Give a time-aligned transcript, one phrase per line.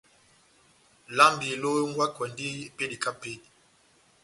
[1.17, 3.47] Lambi lohengwakwɛndi epédi kahá epédi.